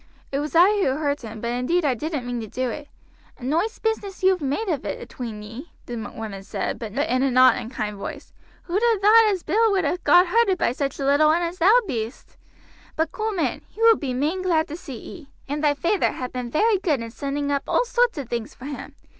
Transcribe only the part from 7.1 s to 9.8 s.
a not unkind voice. "Who'd ha' thought as Bill